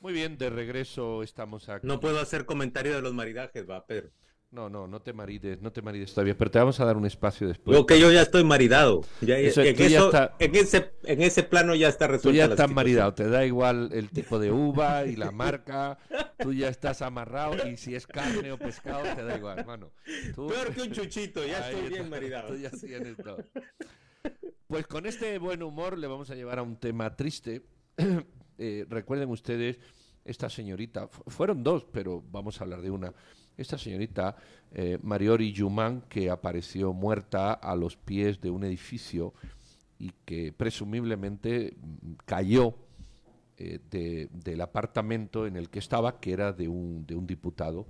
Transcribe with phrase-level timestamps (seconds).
[0.00, 1.86] Muy bien, de regreso estamos aquí.
[1.86, 4.10] No puedo hacer comentario de los maridajes, va, Pedro.
[4.50, 7.04] No, no, no te marides, no te marides todavía, pero te vamos a dar un
[7.04, 7.76] espacio después.
[7.76, 9.02] Yo que yo ya estoy maridado.
[9.20, 12.30] Ya, en, ese, en ese plano ya está resuelto.
[12.30, 15.98] Tú ya estás maridado, te da igual el tipo de uva y la marca,
[16.38, 19.90] tú ya estás amarrado y si es carne o pescado te da igual, hermano.
[20.34, 22.48] Peor que un chuchito, ya estoy bien maridado.
[22.48, 23.44] Tú ya tienes todo.
[24.66, 27.62] Pues con este buen humor le vamos a llevar a un tema triste.
[28.58, 29.78] Eh, recuerden ustedes,
[30.24, 33.14] esta señorita, fueron dos, pero vamos a hablar de una
[33.58, 34.36] esta señorita
[34.72, 39.34] eh, Mariori Yuman, que apareció muerta a los pies de un edificio
[39.98, 42.74] y que presumiblemente mm, cayó
[43.56, 47.88] eh, del apartamento en el que estaba, que era de un, de un diputado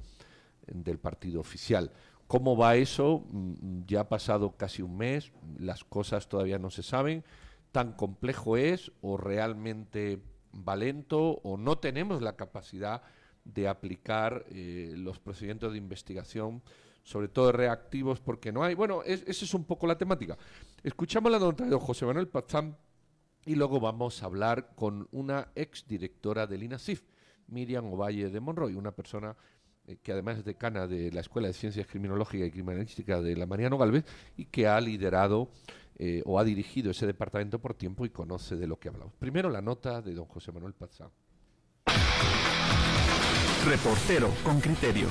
[0.66, 1.92] eh, del partido oficial.
[2.26, 3.26] ¿Cómo va eso?
[3.30, 7.24] Mm, ya ha pasado casi un mes, las cosas todavía no se saben.
[7.72, 13.02] ¿Tan complejo es o realmente valento o no tenemos la capacidad
[13.44, 16.62] de aplicar eh, los procedimientos de investigación,
[17.02, 18.74] sobre todo reactivos, porque no hay.
[18.74, 20.36] Bueno, esa es un poco la temática.
[20.82, 22.76] Escuchamos la nota de José Manuel Pazán
[23.46, 27.02] y luego vamos a hablar con una ex directora del INASIF,
[27.46, 29.34] Miriam Ovalle de Monroy, una persona
[29.86, 33.46] eh, que además es decana de la Escuela de Ciencias Criminológicas y Criminalística de la
[33.46, 34.04] Mariano Galvez
[34.36, 35.48] y que ha liderado
[35.98, 39.14] eh, o ha dirigido ese departamento por tiempo y conoce de lo que hablamos.
[39.18, 41.10] Primero la nota de don José Manuel Pazán.
[43.66, 45.08] Reportero con criterio.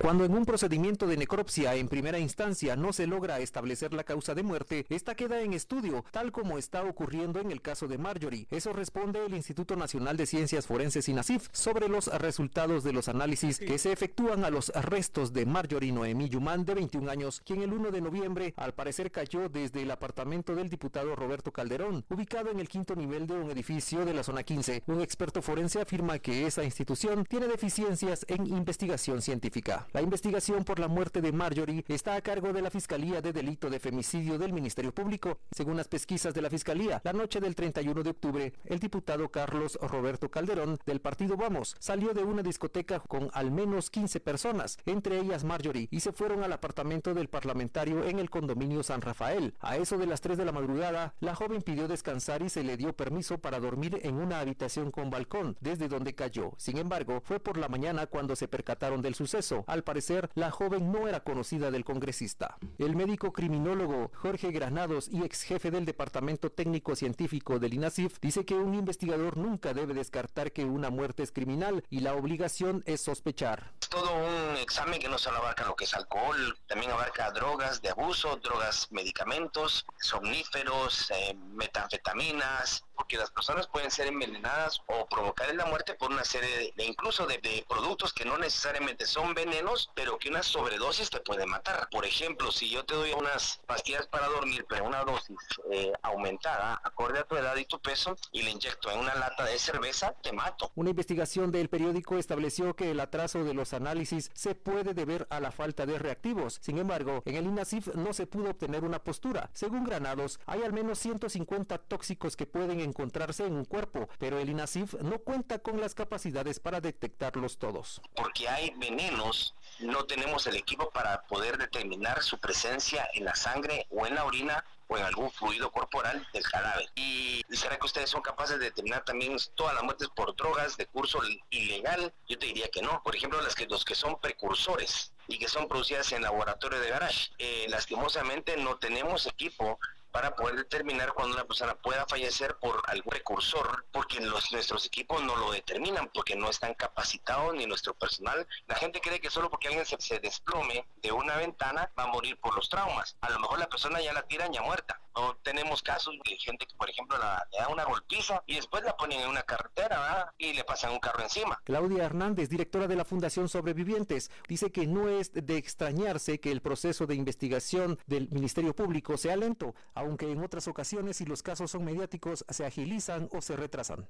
[0.00, 4.34] Cuando en un procedimiento de necropsia en primera instancia no se logra establecer la causa
[4.34, 8.46] de muerte, esta queda en estudio, tal como está ocurriendo en el caso de Marjorie.
[8.50, 13.58] Eso responde el Instituto Nacional de Ciencias Forenses INACIF sobre los resultados de los análisis
[13.58, 17.74] que se efectúan a los restos de Marjorie Noemí Yuman, de 21 años, quien el
[17.74, 22.58] 1 de noviembre al parecer cayó desde el apartamento del diputado Roberto Calderón, ubicado en
[22.58, 24.82] el quinto nivel de un edificio de la zona 15.
[24.86, 29.88] Un experto forense afirma que esa institución tiene deficiencias en investigación científica.
[29.92, 33.68] La investigación por la muerte de Marjorie está a cargo de la Fiscalía de Delito
[33.68, 35.40] de Femicidio del Ministerio Público.
[35.50, 39.76] Según las pesquisas de la Fiscalía, la noche del 31 de octubre, el diputado Carlos
[39.82, 45.18] Roberto Calderón del partido Vamos salió de una discoteca con al menos 15 personas, entre
[45.18, 49.54] ellas Marjorie, y se fueron al apartamento del parlamentario en el condominio San Rafael.
[49.58, 52.76] A eso de las 3 de la madrugada, la joven pidió descansar y se le
[52.76, 56.52] dio permiso para dormir en una habitación con balcón, desde donde cayó.
[56.58, 59.64] Sin embargo, fue por la mañana cuando se percataron del suceso.
[59.82, 62.58] Parecer, la joven no era conocida del congresista.
[62.78, 68.44] El médico criminólogo Jorge Granados y ex jefe del Departamento Técnico Científico del INASIF dice
[68.44, 73.00] que un investigador nunca debe descartar que una muerte es criminal y la obligación es
[73.00, 73.72] sospechar.
[73.88, 77.90] Todo un examen que no solo abarca lo que es alcohol, también abarca drogas de
[77.90, 85.64] abuso, drogas, medicamentos, somníferos, eh, metanfetaminas, porque las personas pueden ser envenenadas o provocar la
[85.64, 90.28] muerte por una serie de, incluso de, productos que no necesariamente son venenos, pero que
[90.28, 91.88] una sobredosis te puede matar.
[91.90, 95.38] Por ejemplo, si yo te doy unas pastillas para dormir, pero una dosis
[95.72, 99.46] eh, aumentada, acorde a tu edad y tu peso, y le inyecto en una lata
[99.46, 100.70] de cerveza, te mato.
[100.74, 105.40] Una investigación del periódico estableció que el atraso de los análisis se puede deber a
[105.40, 106.58] la falta de reactivos.
[106.60, 109.48] Sin embargo, en el INASIF no se pudo obtener una postura.
[109.54, 114.50] Según Granados, hay al menos 150 tóxicos que pueden encontrarse en un cuerpo, pero el
[114.50, 118.00] INASIF no cuenta con las capacidades para detectarlos todos.
[118.14, 123.86] Porque hay venenos, no tenemos el equipo para poder determinar su presencia en la sangre
[123.90, 126.90] o en la orina o en algún fluido corporal del cadáver.
[126.96, 130.86] ¿Y será que ustedes son capaces de determinar también todas las muertes por drogas de
[130.86, 131.20] curso
[131.50, 132.12] ilegal?
[132.28, 133.00] Yo te diría que no.
[133.04, 136.90] Por ejemplo, las que, los que son precursores y que son producidas en laboratorio de
[136.90, 137.30] garage.
[137.38, 139.78] Eh, lastimosamente no tenemos equipo
[140.12, 145.22] para poder determinar cuando una persona pueda fallecer por algún precursor, porque los, nuestros equipos
[145.22, 148.46] no lo determinan, porque no están capacitados ni nuestro personal.
[148.66, 152.08] La gente cree que solo porque alguien se, se desplome de una ventana va a
[152.08, 153.16] morir por los traumas.
[153.20, 155.00] A lo mejor la persona ya la tiran ya muerta.
[155.42, 158.96] Tenemos casos de gente que, por ejemplo, la, le da una golpiza y después la
[158.96, 161.60] ponen en una carretera y le pasan un carro encima.
[161.64, 166.62] Claudia Hernández, directora de la Fundación Sobrevivientes, dice que no es de extrañarse que el
[166.62, 171.70] proceso de investigación del Ministerio Público sea lento aunque en otras ocasiones si los casos
[171.70, 174.08] son mediáticos se agilizan o se retrasan.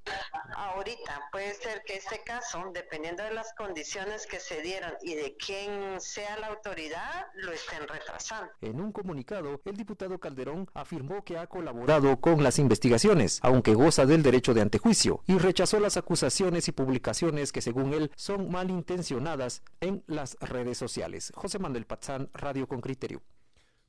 [0.54, 5.36] Ahorita puede ser que este caso, dependiendo de las condiciones que se dieron y de
[5.36, 8.52] quién sea la autoridad, lo estén retrasando.
[8.60, 14.06] En un comunicado, el diputado Calderón afirmó que ha colaborado con las investigaciones, aunque goza
[14.06, 19.62] del derecho de antejuicio, y rechazó las acusaciones y publicaciones que según él son malintencionadas
[19.80, 21.32] en las redes sociales.
[21.34, 23.22] José Manuel Pazán, Radio con Criterio.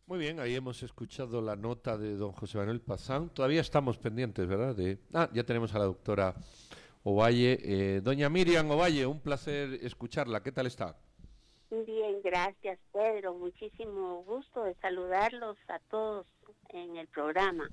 [0.07, 3.29] Muy bien, ahí hemos escuchado la nota de don José Manuel Pazán.
[3.29, 4.75] Todavía estamos pendientes, ¿verdad?
[4.75, 4.97] De...
[5.13, 6.35] Ah, ya tenemos a la doctora
[7.03, 7.59] Ovalle.
[7.61, 10.43] Eh, doña Miriam Ovalle, un placer escucharla.
[10.43, 10.97] ¿Qué tal está?
[11.71, 13.33] Bien, gracias Pedro.
[13.33, 16.27] Muchísimo gusto de saludarlos a todos
[16.73, 17.69] en el programa.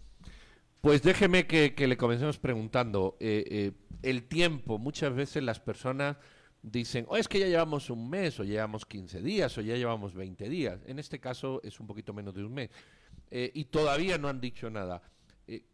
[0.81, 3.17] Pues déjeme que, le comencemos preguntando.
[3.21, 3.73] Eh, eh,
[4.03, 6.17] el tiempo, muchas veces las personas
[6.63, 10.15] dicen, oh, es que ya llevamos un mes, o llevamos 15 días, o ya llevamos
[10.15, 10.81] 20 días.
[10.87, 12.71] En este caso es un poquito menos de un mes.
[13.31, 15.03] Eh, y todavía no han dicho nada.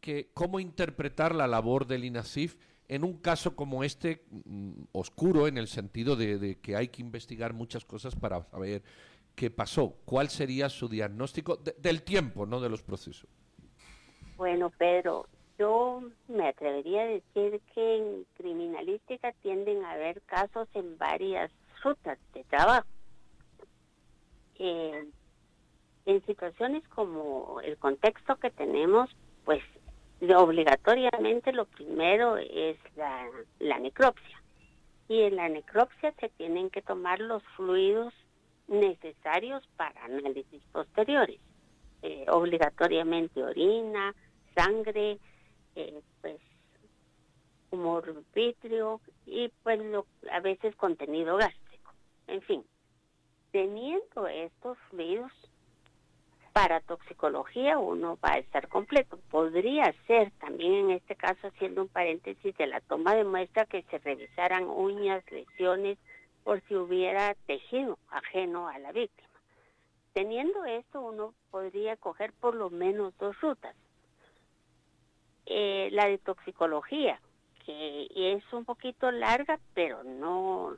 [0.00, 2.56] que, ¿Cómo interpretar la labor del INASIF
[2.88, 7.52] en un caso como este, mm, oscuro, en el sentido de, que hay que investigar
[7.52, 8.82] muchas cosas para saber
[9.34, 9.94] qué pasó?
[10.04, 13.28] ¿Cuál sería su diagnóstico del tiempo, no de los procesos?
[14.36, 15.26] Bueno, Pedro,
[15.58, 21.50] yo me atrevería a decir que en criminalística tienden a haber casos en varias
[21.82, 22.86] rutas de trabajo.
[24.58, 25.04] Eh,
[26.06, 29.10] en situaciones como el contexto que tenemos,
[29.44, 29.62] pues
[30.36, 34.42] obligatoriamente lo primero es la necropsia.
[35.08, 38.14] Y en la necropsia se tienen que tomar los fluidos
[38.68, 41.40] necesarios para análisis posteriores.
[42.02, 44.14] Eh, obligatoriamente orina,
[44.54, 45.18] sangre,
[45.74, 46.38] eh, pues
[47.70, 49.80] humor vitrio y pues
[50.30, 51.92] a veces contenido gástrico.
[52.26, 52.64] En fin,
[53.50, 55.32] teniendo estos fluidos
[56.52, 59.18] para toxicología uno va a estar completo.
[59.30, 63.82] Podría ser también en este caso, haciendo un paréntesis de la toma de muestra, que
[63.90, 65.98] se revisaran uñas, lesiones,
[66.44, 69.28] por si hubiera tejido ajeno a la víctima.
[70.12, 73.74] Teniendo esto, uno podría coger por lo menos dos rutas.
[75.46, 77.20] Eh, la de toxicología,
[77.66, 80.76] que es un poquito larga, pero no,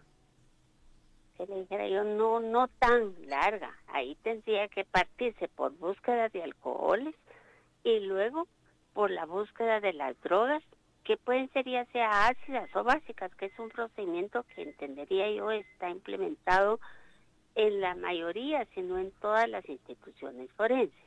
[1.36, 3.76] se le dijera yo, no, no tan larga.
[3.88, 7.14] Ahí tendría que partirse por búsqueda de alcoholes
[7.84, 8.48] y luego
[8.94, 10.62] por la búsqueda de las drogas,
[11.06, 15.50] que pueden ser ya sea ácidas o básicas, que es un procedimiento que entendería yo
[15.50, 16.80] está implementado
[17.54, 21.06] en la mayoría, sino en todas las instituciones forenses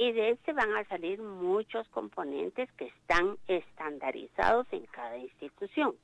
[0.00, 5.94] y de este van a salir muchos componentes que están estandarizados en cada institución.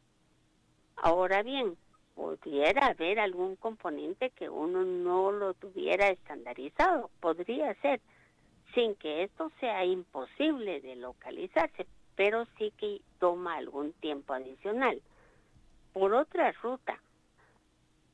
[0.96, 1.78] Ahora bien,
[2.14, 8.02] pudiera haber algún componente que uno no lo tuviera estandarizado, podría ser,
[8.74, 11.86] sin que esto sea imposible de localizarse,
[12.16, 15.00] pero sí que toma algún tiempo adicional.
[15.92, 17.00] Por otra ruta,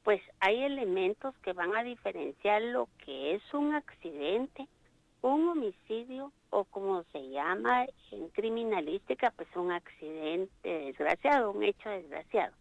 [0.04, 4.68] pues hay elementos que van a diferenciar lo que es un accidente
[5.22, 12.54] un homicidio o como se llama en criminalística, pues un accidente desgraciado, un hecho desgraciado.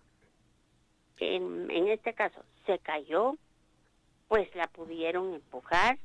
[1.18, 3.36] En, en este caso, se cayó,
[4.28, 5.98] pues la pudieron empujar,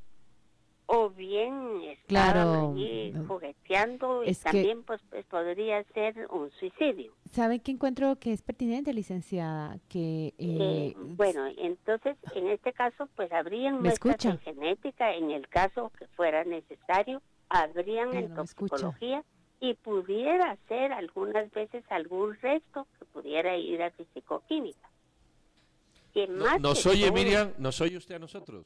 [0.87, 7.13] o bien estaba ahí jugueteando y también pues, pues, podría ser un suicidio.
[7.31, 9.79] ¿Sabe qué encuentro que es pertinente, licenciada?
[9.89, 15.49] Que eh, eh, bueno, entonces en este caso pues habrían muestras de genética en el
[15.49, 19.25] caso que fuera necesario, habrían en toxicología
[19.61, 24.89] y pudiera ser algunas veces algún resto que pudiera ir a fisicoquímica.
[26.29, 27.53] no, ¿Nos oye Miriam?
[27.59, 28.65] ¿Nos oye usted a nosotros?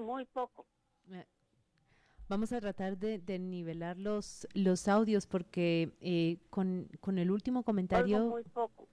[0.00, 0.66] Muy poco.
[2.28, 8.28] Vamos a tratar de, nivelar los, los audios porque eh, con, con, el último comentario...
[8.28, 8.86] Muy poco.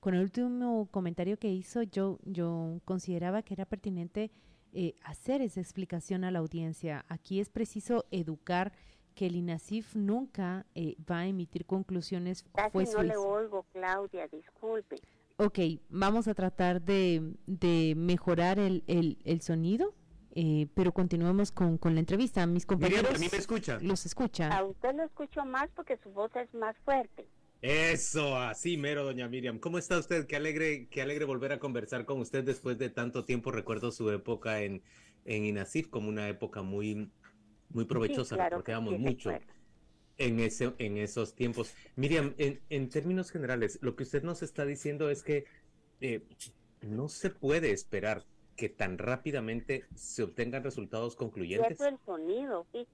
[0.00, 4.30] Con el último comentario que hizo, yo, yo consideraba que era pertinente
[4.72, 7.04] eh, hacer esa explicación a la audiencia.
[7.08, 8.72] Aquí es preciso educar
[9.14, 12.44] que el INASIF nunca eh, va a emitir conclusiones.
[12.54, 14.96] Casi no le oigo, Claudia, disculpe.
[15.36, 15.58] Ok,
[15.90, 19.94] vamos a tratar de, de mejorar el, el, el sonido.
[20.34, 22.46] Eh, pero continuemos con, con, la entrevista.
[22.46, 23.14] Mis compañeros.
[23.14, 23.78] a mí me escucha.
[23.80, 24.48] Los escucha.
[24.56, 27.26] A usted lo escucho más porque su voz es más fuerte.
[27.62, 29.58] Eso, así mero, doña Miriam.
[29.58, 30.26] ¿Cómo está usted?
[30.26, 33.50] Qué alegre, qué alegre volver a conversar con usted después de tanto tiempo.
[33.50, 34.82] Recuerdo su época en,
[35.24, 37.10] en INASIF como una época muy,
[37.68, 38.36] muy provechosa.
[38.50, 39.30] porque mucho
[40.20, 41.74] en, ese, en esos tiempos.
[41.96, 45.44] Miriam, en, en, términos generales, lo que usted nos está diciendo es que
[46.00, 46.22] eh,
[46.82, 48.24] no se puede esperar
[48.60, 51.78] que tan rápidamente se obtengan resultados concluyentes?
[51.78, 52.86] Pierdo el sonido, sí,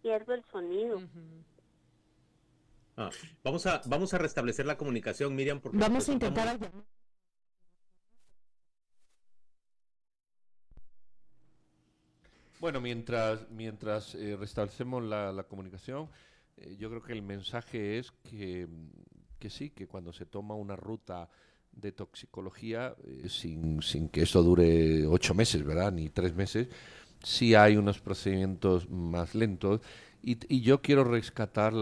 [0.00, 1.02] pierdo el sonido.
[2.96, 3.10] Ah,
[3.42, 5.60] vamos, a, vamos a restablecer la comunicación, Miriam.
[5.60, 6.56] Porque vamos pues a intentar...
[12.60, 16.08] Bueno, mientras, mientras eh, restablecemos la, comunicación,
[16.58, 18.68] eh, yo creo que el mensaje es que,
[19.40, 21.28] que sí, que cuando se toma una ruta
[21.80, 25.92] de toxicología, eh, sin, sin, que eso dure ocho meses, ¿verdad?
[25.92, 26.68] Ni tres meses,
[27.22, 29.80] sí hay unos procedimientos más lentos
[30.22, 31.72] Y, yo quiero rescatar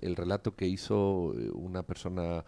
[0.00, 2.44] el relato que hizo eh, una persona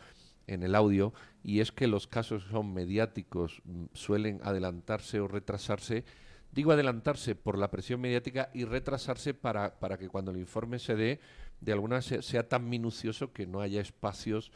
[0.46, 1.12] en el audio,
[1.42, 6.04] y es que los casos son mediáticos, mm, suelen adelantarse o retrasarse.
[6.52, 10.94] Digo adelantarse por la presión mediática y retrasarse para, para que cuando el informe se
[10.94, 11.20] dé,
[11.60, 14.52] de alguna sea, sea tan minucioso que no haya espacios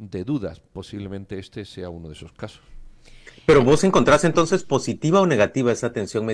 [0.00, 0.60] de dudas.
[0.60, 2.62] Posiblemente este sea uno de esos casos.
[3.46, 6.26] Pero vos encontrás entonces positiva o negativa esa atención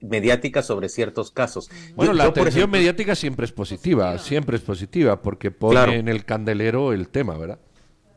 [0.00, 1.70] mediática sobre ciertos casos.
[1.94, 6.92] Bueno, la atención mediática siempre es positiva, siempre es positiva, porque pone en el candelero
[6.92, 7.58] el tema, ¿verdad?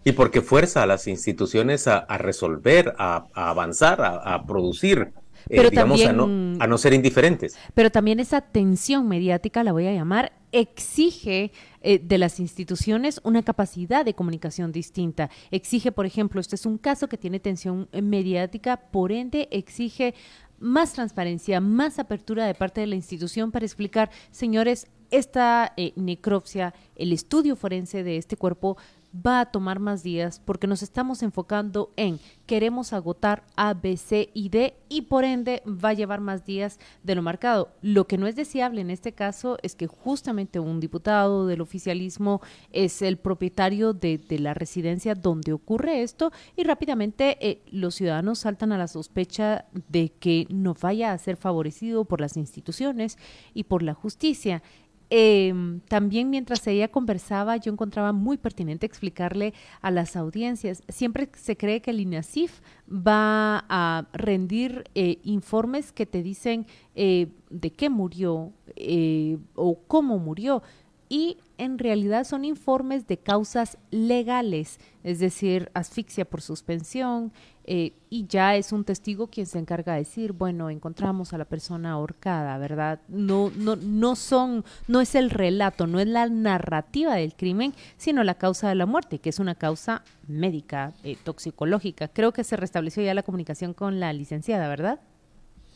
[0.03, 5.11] Y porque fuerza a las instituciones a, resolver, a, avanzar, a, producir.
[5.49, 6.23] Eh, pero digamos, a, no,
[6.59, 7.57] a no ser indiferentes.
[7.73, 13.43] Pero también esa tensión mediática, la voy a llamar, exige eh, de las instituciones una
[13.43, 15.29] capacidad de comunicación distinta.
[15.51, 20.15] Exige, por ejemplo, este es un caso que tiene tensión mediática, por ende exige
[20.57, 26.73] más transparencia, más apertura de parte de la institución para explicar, señores, esta eh, necropsia,
[26.95, 28.77] el estudio forense de este cuerpo
[29.15, 34.29] va a tomar más días porque nos estamos enfocando en queremos agotar A, B, C
[34.33, 37.69] y D y por ende va a llevar más días de lo marcado.
[37.81, 42.41] Lo que no es deseable en este caso es que justamente un diputado del oficialismo
[42.71, 48.71] es el propietario de, la residencia donde ocurre esto y rápidamente eh, los ciudadanos saltan
[48.73, 53.17] a la sospecha de que no vaya a ser favorecido por las instituciones
[53.53, 54.61] y por la justicia.
[55.09, 60.83] Em, también mientras ella conversaba, yo encontraba muy pertinente explicarle a las audiencias.
[60.89, 67.27] Siempre se cree que el INASIF va a rendir eh, informes que te dicen eh,
[67.49, 70.63] de qué murió eh, o cómo murió
[71.09, 77.31] y en realidad son informes de causas legales, es decir, asfixia por suspensión,
[77.67, 81.45] eh, y ya es un testigo quien se encarga de decir, bueno, encontramos a la
[81.45, 82.99] persona ahorcada, ¿verdad?
[83.07, 88.23] No, no, no son, no es el relato, no es la narrativa del crimen, sino
[88.23, 92.07] la causa de la muerte, que es una causa médica, eh, toxicológica.
[92.07, 94.99] Creo que se restableció ya la comunicación con la licenciada, ¿verdad?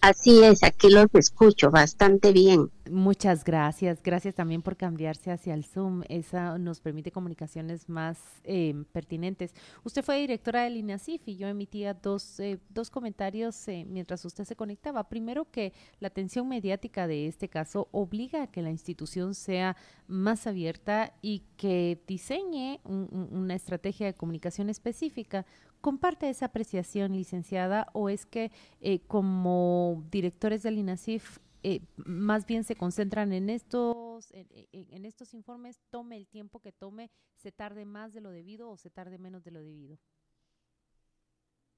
[0.02, 2.72] Así es, aquí los escucho bastante bien.
[2.90, 4.02] Muchas gracias.
[4.02, 6.04] Gracias también por cambiarse hacia el Zoom.
[6.08, 9.54] Esa nos permite comunicaciones más eh, pertinentes.
[9.84, 14.46] Usted fue directora del INASIF y yo emitía dos, eh, dos comentarios eh, mientras usted
[14.46, 15.10] se conectaba.
[15.10, 19.76] Primero, que la atención mediática de este caso obliga a que la institución sea
[20.08, 25.46] más abierta y que diseñe una estrategia de comunicación específica
[25.82, 32.64] ¿Comparte esa apreciación, licenciada, o es que eh, como directores del INASIF eh, más bien
[32.64, 38.14] se concentran en estos, en, estos informes, tome el tiempo que tome, se tarde más
[38.14, 39.98] de lo debido o se tarde menos de lo debido?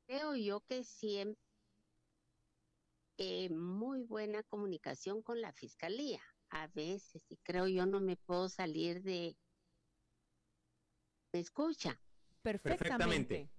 [0.07, 1.39] Creo yo que siempre
[3.17, 6.21] eh, muy buena comunicación con la fiscalía.
[6.49, 9.37] A veces, y creo yo no me puedo salir de...
[11.31, 11.97] ¿Me escucha?
[12.41, 13.49] Perfectamente.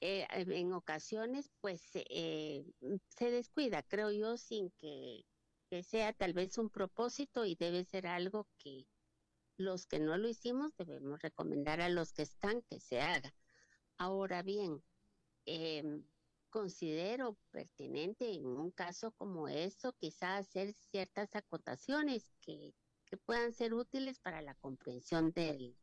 [0.00, 2.64] Eh, en ocasiones pues eh,
[3.08, 5.24] se descuida, creo yo, sin que,
[5.82, 8.86] sea tal vez un propósito y debe ser algo que
[9.56, 13.34] los que no lo hicimos debemos recomendar a los que están que se haga.
[13.98, 14.82] Ahora bien,
[15.46, 16.04] em,
[16.50, 22.72] considero pertinente en un caso como eso quizás hacer ciertas acotaciones que,
[23.06, 25.76] que puedan ser útiles para la comprensión del,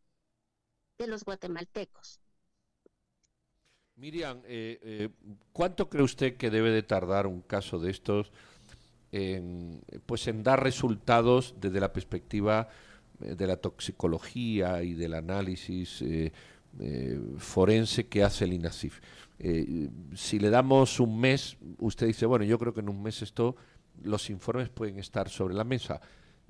[0.98, 2.22] de los guatemaltecos.
[4.02, 5.10] Miriam, eh, eh,
[5.54, 8.32] ¿cuánto cree usted que debe de tardar un caso de estos
[9.12, 12.68] en, pues en dar resultados desde la perspectiva
[13.22, 16.04] eh, de la toxicología y del análisis
[17.38, 19.00] forense que hace el INASIF?
[20.16, 23.56] si le damos un mes, usted dice, bueno, yo creo que en un mes esto,
[24.04, 26.02] los informes pueden estar sobre la mesa,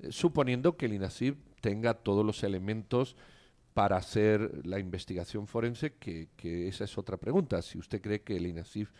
[0.08, 3.16] suponiendo que el INASIF tenga todos los elementos
[3.74, 6.28] para hacer la investigación forense, que,
[6.68, 7.62] esa es otra pregunta.
[7.62, 8.90] Si usted cree que el INASIF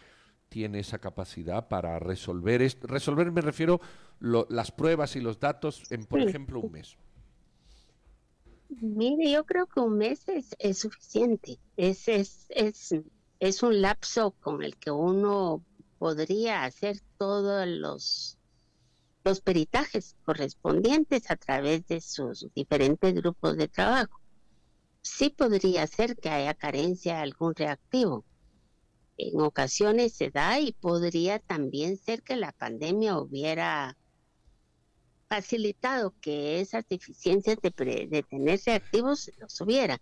[0.49, 3.81] tiene esa capacidad para resolver, esto, resolver me refiero
[4.21, 6.97] las pruebas y los datos en, por ejemplo, un mes.
[8.81, 11.59] Mire, yo creo que un mes es, es suficiente.
[11.77, 12.95] Es, es, es,
[13.41, 15.63] es un lapso con el que uno
[15.99, 18.39] podría hacer todos los,
[19.25, 24.22] los peritajes correspondientes a través de sus diferentes grupos de trabajo
[25.03, 28.25] sí podría ser que haya carencia de algún reactivo.
[29.19, 33.97] En ocasiones se da y podría también ser que la pandemia hubiera
[35.29, 40.01] facilitado que esas deficiencias de, tener reactivos los hubiera.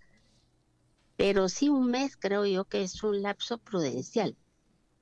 [1.16, 4.36] Pero sí un mes creo yo que es un lapso prudencial,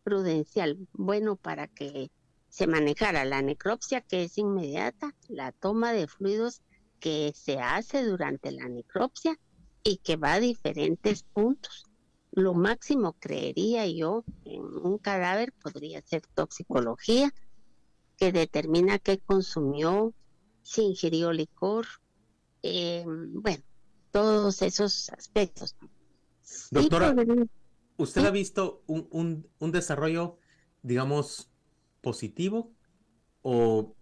[0.04, 2.10] prudencial, bueno para que
[2.48, 6.62] se manejara la necropsia que es inmediata, la toma de fluidos
[6.98, 9.38] que se hace durante la necropsia
[9.82, 11.84] y que va a diferentes puntos.
[12.32, 17.32] Lo máximo, creería yo, en un cadáver podría ser toxicología,
[18.16, 20.12] que determina qué consumió,
[20.62, 21.86] si ingirió licor,
[22.62, 23.62] eh, bueno,
[24.10, 25.76] todos esos aspectos.
[26.70, 27.14] Doctora,
[27.96, 30.38] ¿usted ha visto un, un desarrollo,
[30.82, 31.50] digamos,
[32.00, 32.72] positivo
[33.42, 33.94] o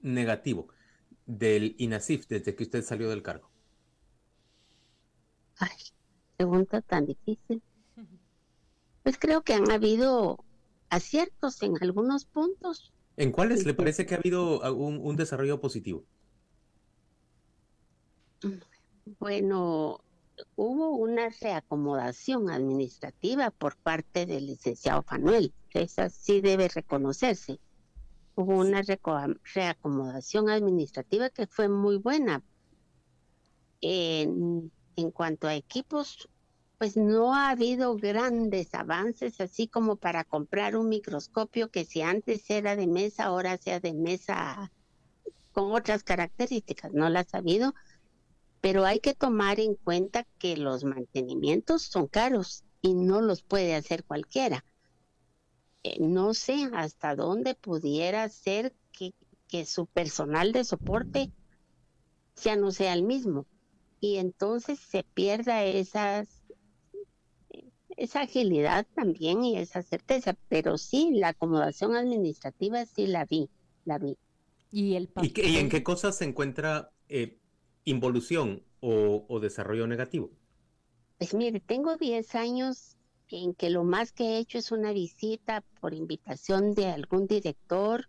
[0.00, 0.68] negativo
[1.26, 3.49] del INASIF desde que usted salió del cargo?
[5.60, 5.76] Ay,
[6.36, 7.62] pregunta tan difícil.
[9.02, 10.44] Pues creo que han habido
[10.88, 12.92] aciertos en algunos puntos.
[13.16, 16.04] ¿En cuáles le parece que ha habido un, un desarrollo positivo?
[19.18, 20.00] Bueno,
[20.56, 25.52] hubo una reacomodación administrativa por parte del licenciado Fanuel.
[25.72, 27.60] Esa sí debe reconocerse.
[28.34, 28.82] Hubo una
[29.54, 32.42] reacomodación administrativa que fue muy buena.
[33.82, 36.28] En, en cuanto a equipos,
[36.78, 42.48] pues no ha habido grandes avances, así como para comprar un microscopio que si antes
[42.50, 44.72] era de mesa, ahora sea de mesa
[45.52, 46.92] con otras características.
[46.92, 47.74] No las ha habido
[48.60, 53.74] pero hay que tomar en cuenta que los mantenimientos son caros y no los puede
[53.74, 54.64] hacer cualquiera.
[55.82, 59.14] Eh, no sé hasta dónde pudiera ser que,
[59.48, 61.32] que su personal de soporte
[62.36, 63.46] ya no sea el mismo
[64.00, 66.40] y entonces se pierda esas
[67.96, 73.50] esa agilidad también y esa certeza, pero sí, la acomodación administrativa sí la vi,
[73.84, 74.16] la vi.
[74.72, 77.38] ¿Y, el ¿Y, en qué cosas se encuentra eh,
[77.84, 80.30] involución o, desarrollo negativo?
[81.18, 82.96] Pues mire, tengo 10 años
[83.28, 88.08] en que lo más que he hecho es una visita por invitación de algún director.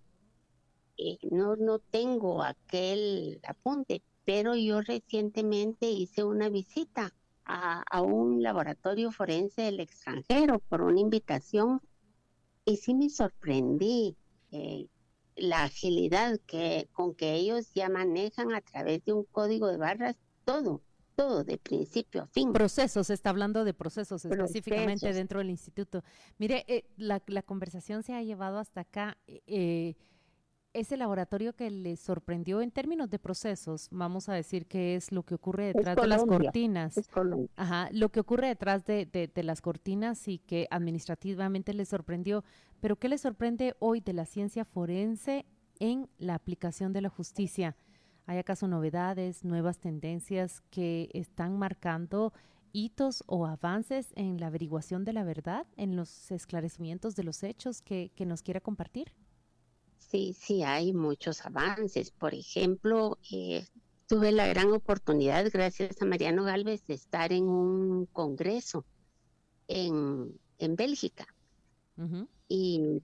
[0.98, 8.42] Eh, no, no tengo aquel apunte, pero yo recientemente hice una visita a, a, un
[8.42, 11.82] laboratorio forense del extranjero por una invitación
[12.64, 14.16] y sí me sorprendí.
[14.54, 14.88] Eh,
[15.36, 20.16] la agilidad que, con que ellos ya manejan a través de un código de barras
[20.46, 20.82] todo,
[21.18, 22.54] todo de principio a fin.
[22.54, 26.06] Procesos, está hablando de procesos, específicamente dentro del instituto.
[26.38, 29.18] Mire, eh, la, la, conversación se ha llevado hasta acá.
[29.28, 29.96] Eh,
[30.74, 35.24] ese laboratorio que le sorprendió en términos de procesos, vamos a decir que es lo
[35.24, 36.98] que ocurre detrás de las cortinas.
[37.56, 42.44] Ajá, lo que ocurre detrás de, de, las cortinas y que administrativamente le sorprendió.
[42.80, 45.46] Pero ¿qué le sorprende hoy de la ciencia forense
[45.80, 47.76] en la aplicación de la justicia?
[48.26, 52.34] ¿Hay acaso novedades, nuevas tendencias que están marcando
[52.72, 57.82] hitos o avances en la averiguación de la verdad, en los esclarecimientos de los hechos
[57.82, 59.12] que, que nos quiera compartir?
[60.10, 62.12] Sí, sí, hay muchos avances.
[62.12, 63.66] Por ejemplo, eh,
[64.08, 68.86] tuve la gran oportunidad, gracias a Mariano Galvez, de estar en un congreso
[69.68, 71.28] en, en Bélgica.
[72.48, 73.00] Y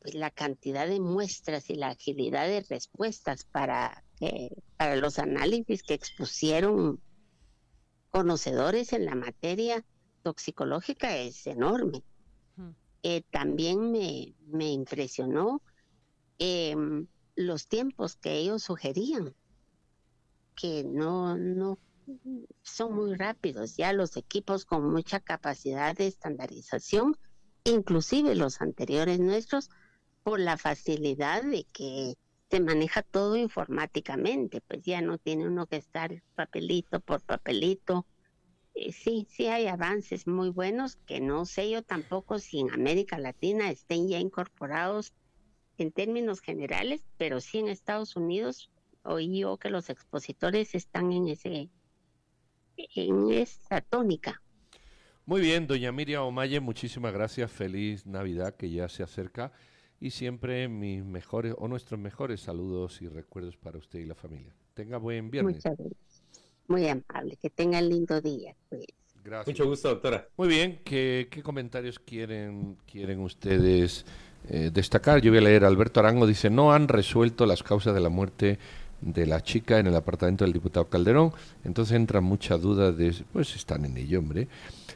[0.00, 4.04] pues, la cantidad de muestras y la agilidad de respuestas para,
[4.76, 7.00] para los análisis que expusieron
[8.10, 9.84] conocedores en la materia
[10.22, 12.02] toxicológica es enorme.
[13.02, 15.60] Eh, también me, me impresionó
[16.38, 19.34] Em, los tiempos que ellos sugerían,
[20.54, 21.78] que no, no
[22.62, 27.16] son muy rápidos, ya los equipos con mucha capacidad de estandarización,
[27.64, 29.70] inclusive los anteriores nuestros,
[30.22, 32.16] por la facilidad de que
[32.50, 38.06] se maneja todo informáticamente, pues ya no tiene uno que estar papelito por papelito.
[38.74, 43.18] Eh, sí, sí hay avances muy buenos que no sé yo tampoco si en América
[43.18, 45.12] Latina estén ya incorporados
[45.78, 48.70] en términos generales, pero sí en Estados Unidos
[49.02, 51.70] oí yo que los expositores están en ese
[52.76, 54.42] en esa tónica.
[55.24, 57.50] Muy bien, doña Miriam Omaye, muchísimas gracias.
[57.50, 59.52] Feliz Navidad que ya se acerca
[59.98, 64.54] y siempre mis mejores o nuestros mejores saludos y recuerdos para usted y la familia.
[64.74, 65.56] Tenga buen viernes.
[65.56, 66.22] Muchas gracias.
[66.68, 68.54] Muy amable, que tenga el lindo día.
[68.68, 68.86] Pues.
[69.24, 69.46] Gracias.
[69.48, 70.28] Mucho gusto, doctora.
[70.36, 74.04] Muy bien, ¿qué, qué comentarios quieren, quieren ustedes?
[74.48, 78.00] Eh, destacar, yo voy a leer, Alberto Arango dice, no han resuelto las causas de
[78.00, 78.58] la muerte
[79.00, 81.32] de la chica en el apartamento del diputado Calderón,
[81.64, 84.48] entonces entra mucha duda de, pues están en ello, hombre.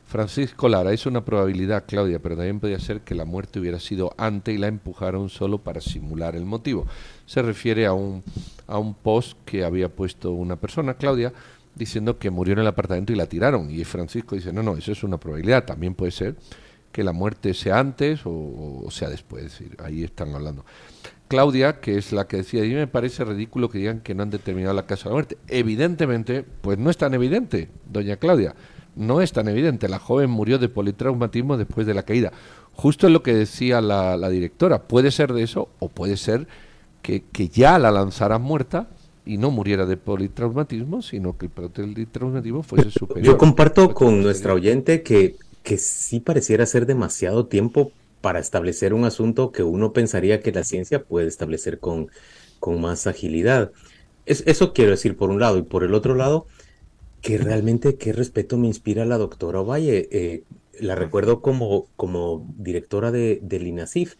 [0.07, 4.13] Francisco Lara, es una probabilidad, Claudia, pero también podría ser que la muerte hubiera sido
[4.17, 6.87] antes y la empujaron solo para simular el motivo.
[7.27, 8.25] Se refiere a un,
[8.67, 11.33] a un post que había puesto una persona, Claudia,
[11.77, 13.71] diciendo que murió en el apartamento y la tiraron.
[13.71, 16.35] Y Francisco dice, no, no, eso es una probabilidad, también puede ser
[16.92, 19.61] que la muerte sea antes o, sea después.
[19.83, 20.64] ahí están hablando.
[21.29, 24.24] Claudia, que es la que decía, a mí me parece ridículo que digan que no
[24.24, 25.38] han determinado la causa de la muerte.
[25.46, 28.57] Evidentemente, pues no es tan evidente, doña Claudia,
[28.96, 29.88] no es tan evidente.
[29.88, 32.33] La joven murió de politraumatismo después de la caída.
[32.74, 36.48] Justo es lo que decía la, la directora, puede ser de eso o puede ser
[37.03, 38.88] que, que ya la lanzaran muerta
[39.24, 43.24] y no muriera de politraumatismo, sino que el politraumatismo fuese superior.
[43.24, 49.05] Yo comparto con nuestra oyente que, que sí pareciera ser demasiado tiempo para establecer un
[49.05, 52.09] asunto que uno pensaría que la ciencia puede establecer con,
[52.59, 53.73] con más agilidad.
[54.27, 55.59] Es, eso quiero decir por un lado.
[55.59, 56.46] Y por el otro lado,
[57.23, 60.09] que realmente qué respeto me inspira la doctora Ovalle.
[60.11, 60.44] Eh,
[60.79, 64.14] la recuerdo como, como directora de, del INASIF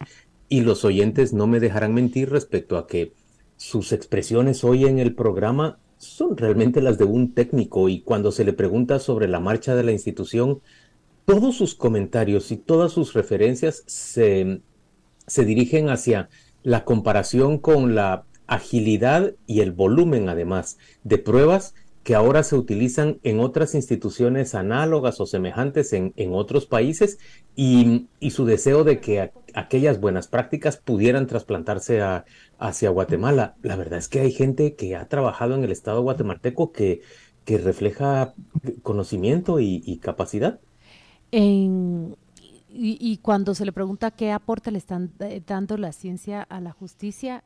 [0.49, 3.13] y los oyentes no me dejarán mentir respecto a que
[3.57, 8.43] sus expresiones hoy en el programa son realmente las de un técnico y cuando se
[8.43, 10.61] le pregunta sobre la marcha de la institución,
[11.25, 14.61] todos sus comentarios y todas sus referencias se,
[15.27, 16.29] se dirigen hacia
[16.63, 23.19] la comparación con la agilidad y el volumen, además, de pruebas que ahora se utilizan
[23.23, 27.19] en otras instituciones análogas o semejantes en, en otros países
[27.55, 32.25] y, y, su deseo de que aquellas buenas prácticas pudieran trasplantarse a,
[32.57, 33.55] hacia Guatemala.
[33.61, 37.01] La verdad es que hay gente que ha trabajado en el Estado guatemalteco que,
[37.45, 38.33] que refleja
[38.81, 40.59] conocimiento y capacidad.
[41.31, 42.17] En,
[42.69, 46.61] y, y, cuando se le pregunta qué aporte le están eh, dando la ciencia a
[46.61, 47.43] la justicia,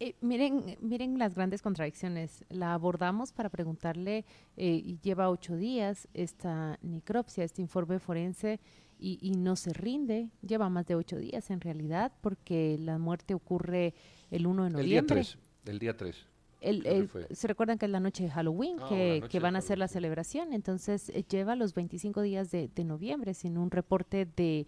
[0.00, 2.44] eh, miren, miren las grandes contradicciones.
[2.48, 4.24] La abordamos para preguntarle,
[4.56, 8.60] eh, y lleva ocho días esta necropsia, este informe forense,
[9.00, 10.30] y, y, no se rinde.
[10.42, 13.94] Lleva más de ocho días en realidad, porque la muerte ocurre
[14.30, 14.98] el 1 de noviembre.
[14.98, 15.38] El día 3.
[15.66, 16.26] El día 3.
[16.60, 19.60] El, el, se recuerdan que es la noche de Halloween, Ah, que, que van a
[19.60, 24.26] hacer la celebración, entonces eh, lleva los 25 días de, de noviembre sin un reporte
[24.26, 24.66] de,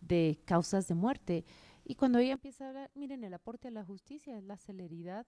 [0.00, 1.44] de causas de muerte.
[1.84, 5.26] Y cuando ella empieza a hablar, miren, el aporte a la justicia es la celeridad.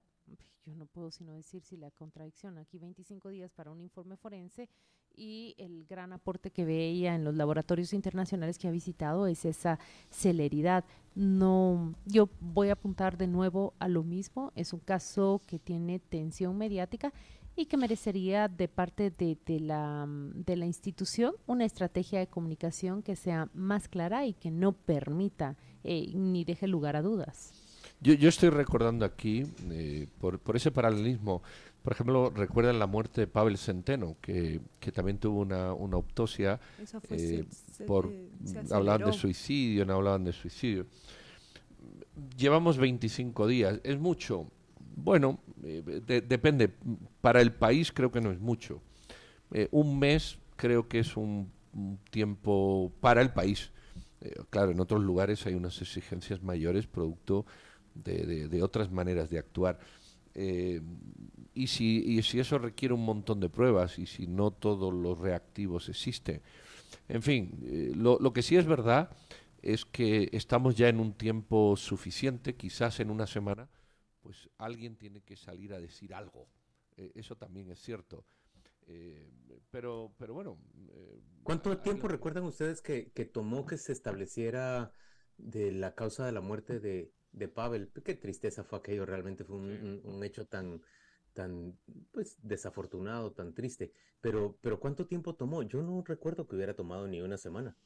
[0.66, 2.56] Yo no puedo sino decir si la contradicción.
[2.56, 4.70] Aquí 25 días para un informe forense
[5.14, 9.44] y el gran aporte que ve ella en los laboratorios internacionales que ha visitado es
[9.44, 9.78] esa
[10.10, 10.84] celeridad.
[11.14, 14.52] No, yo voy a apuntar de nuevo a lo mismo.
[14.54, 17.12] Es un caso que tiene tensión mediática
[17.56, 23.02] y que merecería de parte de, de, la, de la institución una estrategia de comunicación
[23.02, 27.63] que sea más clara y que no permita eh, ni deje lugar a dudas.
[28.00, 31.42] Yo, yo estoy recordando aquí, eh, por, por, ese paralelismo,
[31.84, 36.58] por ejemplo, recuerdan la muerte de Pavel Centeno, que, que también tuvo una, una autopsia,
[37.10, 37.44] eh,
[37.86, 38.10] por,
[38.70, 40.86] hablaban de suicidio, no hablaban de suicidio.
[42.38, 44.46] Llevamos 25 días, es mucho.
[44.96, 46.72] Bueno, eh, de, depende.
[47.20, 48.80] Para el país creo que no es mucho.
[49.52, 53.72] Eh, un mes creo que es un, un tiempo para el país.
[54.48, 57.44] Claro, en otros lugares hay unas exigencias mayores producto
[57.94, 59.78] de, de, de otras maneras de actuar.
[60.34, 60.80] Eh,
[61.54, 65.18] y, si, y si eso requiere un montón de pruebas y si no todos los
[65.18, 66.42] reactivos existen.
[67.08, 69.10] En fin, eh, lo, lo que sí es verdad
[69.62, 73.68] es que estamos ya en un tiempo suficiente, quizás en una semana,
[74.20, 76.48] pues alguien tiene que salir a decir algo.
[76.96, 78.24] Eh, eso también es cierto.
[78.86, 79.30] Eh,
[79.70, 80.58] pero, pero bueno.
[80.90, 84.92] Eh, ¿Cuánto tiempo recuerdan ustedes que, que, tomó que se estableciera
[85.36, 87.90] de la causa de la muerte de, de Pavel?
[88.04, 90.80] Qué tristeza fue aquello, realmente fue un, un, un hecho tan,
[91.32, 91.76] tan
[92.12, 93.92] pues desafortunado, tan triste.
[94.20, 95.62] Pero, pero ¿cuánto tiempo tomó?
[95.62, 97.76] Yo no recuerdo que hubiera tomado ni una semana.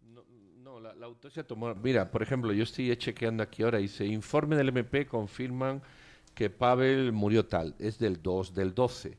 [0.00, 0.24] No,
[0.56, 1.74] no la, la, autopsia tomó.
[1.74, 3.78] Mira, por ejemplo, yo estoy chequeando aquí ahora.
[3.78, 5.82] Dice: informe del MP confirman
[6.34, 7.74] que Pavel murió tal.
[7.78, 9.18] Es del 2 del 12,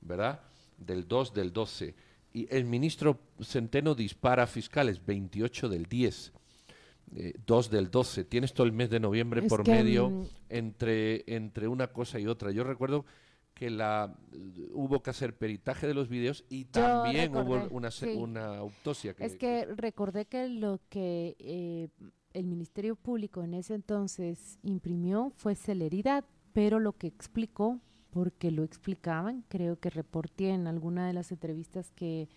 [0.00, 0.40] ¿verdad?
[0.78, 1.94] Del 2 del 12.
[2.32, 6.32] Y el ministro Centeno dispara a fiscales 28 del 10.
[7.16, 8.24] Eh, 2 del 12.
[8.24, 12.18] Tienes todo el mes de noviembre Es por que, medio mm, entre, entre una cosa
[12.18, 12.50] y otra.
[12.50, 13.04] Yo recuerdo
[13.54, 14.16] que la
[14.72, 18.14] hubo que hacer peritaje de los vídeos y también recordé, hubo una, sí.
[18.16, 19.14] una autopsia.
[19.14, 21.88] Que, es que recordé que lo que eh,
[22.34, 28.62] el Ministerio Público en ese entonces imprimió fue celeridad, pero lo que explicó, porque lo
[28.62, 32.28] explicaban, creo que reporté en alguna de las entrevistas que,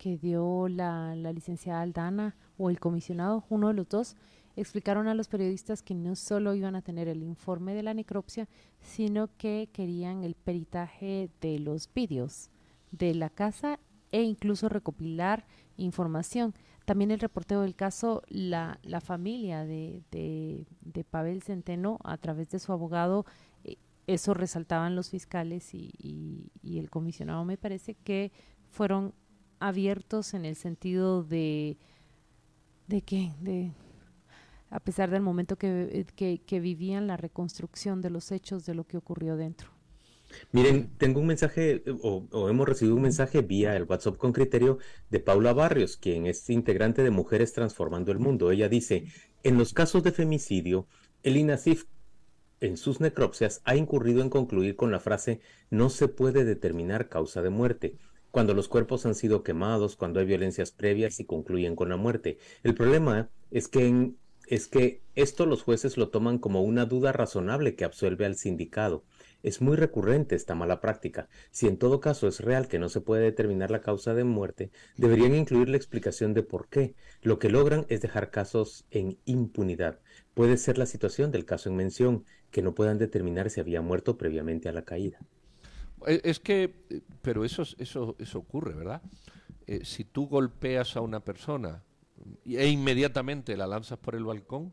[0.00, 4.16] que dio la, la licenciada Aldana o el comisionado, uno de los dos,
[4.56, 8.48] explicaron a los periodistas que no solo iban a tener el informe de la necropsia,
[8.80, 12.48] sino que querían el peritaje de los vídeos
[12.92, 13.78] de la casa
[14.10, 15.44] e incluso recopilar
[15.76, 16.54] información.
[16.86, 22.48] También el reporteo del caso, la, la familia de, de, de, Pavel Centeno, a través
[22.48, 23.26] de su abogado,
[23.64, 28.32] eh, eso resaltaban los fiscales y, y, y el comisionado, me parece que
[28.70, 29.12] fueron
[29.60, 31.76] abiertos en el sentido de,
[32.88, 33.72] de que, de
[34.70, 36.06] a pesar del momento que,
[36.46, 39.68] que, vivían la reconstrucción de los hechos de lo que ocurrió dentro.
[40.52, 44.78] Miren, tengo un mensaje o, o, hemos recibido un mensaje vía el WhatsApp con criterio
[45.10, 48.52] de Paula Barrios, quien es integrante de Mujeres Transformando el Mundo.
[48.52, 49.06] Ella dice,
[49.42, 50.86] en los casos de femicidio,
[51.24, 51.86] el INASIF
[52.60, 57.42] en sus necropsias ha incurrido en concluir con la frase no se puede determinar causa
[57.42, 57.96] de muerte
[58.30, 62.38] cuando los cuerpos han sido quemados, cuando hay violencias previas y concluyen con la muerte.
[62.62, 64.16] El problema es que en,
[64.46, 69.04] es que esto los jueces lo toman como una duda razonable que absuelve al sindicado.
[69.42, 71.28] Es muy recurrente esta mala práctica.
[71.50, 74.70] Si en todo caso es real que no se puede determinar la causa de muerte,
[74.96, 76.94] deberían incluir la explicación de por qué.
[77.22, 80.00] Lo que logran es dejar casos en impunidad.
[80.34, 84.18] Puede ser la situación del caso en mención, que no puedan determinar si había muerto
[84.18, 85.20] previamente a la caída.
[86.06, 86.74] Es que,
[87.22, 89.02] pero eso, eso, eso ocurre, ¿verdad?
[89.66, 91.82] Eh, si tú golpeas a una persona
[92.44, 94.72] e inmediatamente la lanzas por el balcón,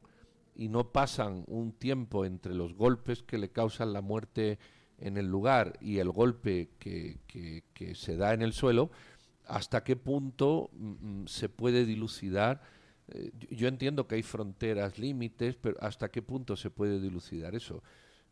[0.58, 4.58] y no pasan un tiempo entre los golpes que le causan la muerte
[4.98, 8.90] en el lugar y el golpe que, que, se da en el suelo,
[9.46, 12.62] hasta qué punto mm, se puede dilucidar.
[13.10, 17.84] Eh, yo entiendo que hay fronteras, límites, pero hasta qué punto se puede dilucidar eso.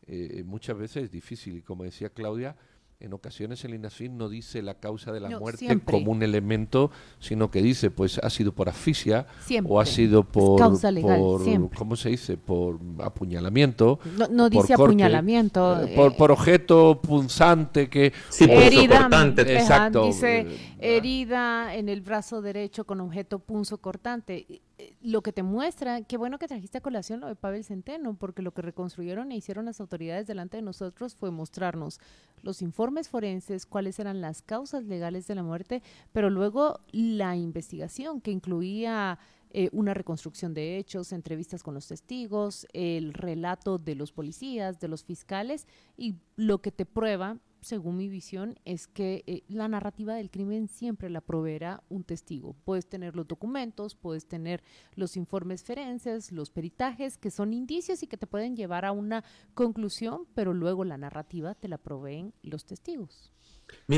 [0.08, 2.56] Eh, muchas veces es difícil y como decía Claudia,
[2.98, 5.92] en ocasiones el INASIF no dice la causa de la No, muerte siempre.
[5.92, 9.72] como un elemento, sino que dice, pues ha sido por asfixia Siempre.
[9.72, 11.70] o ha sido por, causa legal, por.
[11.76, 12.36] ¿cómo se dice?
[12.38, 13.98] Por apuñalamiento.
[14.16, 15.82] No, no por dice corte, apuñalamiento.
[15.82, 18.12] eh, por, eh, por objeto punzante que...
[18.30, 24.62] Sí, por herida, Exacto, dice eh, herida en el brazo derecho con objeto punzo cortante.
[25.00, 28.42] Lo que te muestra, qué bueno que trajiste a colación lo de Pavel Centeno, porque
[28.42, 31.98] lo que reconstruyeron e hicieron las autoridades delante de nosotros fue mostrarnos
[32.42, 38.20] los informes forenses, cuáles eran las causas legales de la muerte, pero luego la investigación
[38.20, 39.18] que incluía
[39.50, 44.88] eh, una reconstrucción de hechos, entrevistas con los testigos, el relato de los policías, de
[44.88, 50.14] los fiscales, y lo que te prueba, según mi visión, es que eh, la narrativa
[50.14, 52.54] del crimen siempre la proveerá un testigo.
[52.64, 54.62] Puedes tener los documentos, puedes tener
[54.94, 59.24] los informes forenses, los peritajes, que son indicios y que te pueden llevar a una
[59.54, 63.32] conclusión, pero luego la narrativa te la proveen los testigos.